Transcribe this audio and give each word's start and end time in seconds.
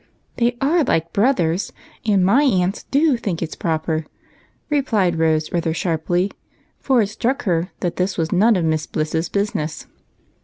''"They 0.39 0.57
are 0.61 0.83
like 0.83 1.13
brothers, 1.13 1.71
and 2.07 2.25
my 2.25 2.41
aunts 2.41 2.85
do 2.89 3.17
think 3.17 3.43
it 3.43 3.51
's 3.51 3.55
proper," 3.55 4.07
replied 4.67 5.19
Rose, 5.19 5.51
rather 5.51 5.75
sharply, 5.75 6.31
for 6.79 7.03
it 7.03 7.07
struck 7.07 7.43
her 7.43 7.69
that 7.81 7.97
this 7.97 8.17
was 8.17 8.31
none 8.31 8.55
of 8.55 8.65
Miss 8.65 8.87
Bliss's 8.87 9.29
business. 9.29 9.85